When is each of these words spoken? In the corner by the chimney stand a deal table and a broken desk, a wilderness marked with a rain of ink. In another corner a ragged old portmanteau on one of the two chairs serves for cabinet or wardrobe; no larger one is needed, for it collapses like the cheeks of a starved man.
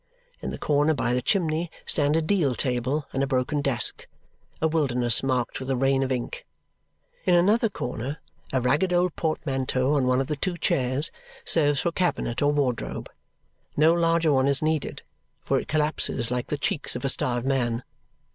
In 0.41 0.49
the 0.49 0.57
corner 0.57 0.95
by 0.95 1.13
the 1.13 1.21
chimney 1.21 1.69
stand 1.85 2.15
a 2.15 2.23
deal 2.23 2.55
table 2.55 3.05
and 3.13 3.21
a 3.21 3.27
broken 3.27 3.61
desk, 3.61 4.07
a 4.59 4.67
wilderness 4.67 5.21
marked 5.21 5.59
with 5.59 5.69
a 5.69 5.75
rain 5.75 6.01
of 6.01 6.11
ink. 6.11 6.43
In 7.25 7.35
another 7.35 7.69
corner 7.69 8.17
a 8.51 8.59
ragged 8.59 8.91
old 8.93 9.15
portmanteau 9.15 9.93
on 9.93 10.07
one 10.07 10.19
of 10.19 10.25
the 10.25 10.35
two 10.35 10.57
chairs 10.57 11.11
serves 11.45 11.81
for 11.81 11.91
cabinet 11.91 12.41
or 12.41 12.51
wardrobe; 12.51 13.11
no 13.77 13.93
larger 13.93 14.33
one 14.33 14.47
is 14.47 14.63
needed, 14.63 15.03
for 15.43 15.59
it 15.59 15.67
collapses 15.67 16.31
like 16.31 16.47
the 16.47 16.57
cheeks 16.57 16.95
of 16.95 17.05
a 17.05 17.07
starved 17.09 17.45
man. 17.47 17.83